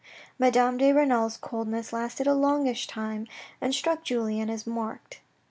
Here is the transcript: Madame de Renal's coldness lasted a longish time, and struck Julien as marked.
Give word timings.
Madame 0.39 0.79
de 0.79 0.91
Renal's 0.91 1.37
coldness 1.37 1.93
lasted 1.93 2.25
a 2.25 2.33
longish 2.33 2.87
time, 2.87 3.27
and 3.61 3.75
struck 3.75 4.03
Julien 4.03 4.49
as 4.49 4.65
marked. 4.65 5.19